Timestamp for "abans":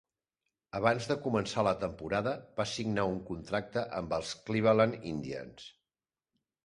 0.77-1.09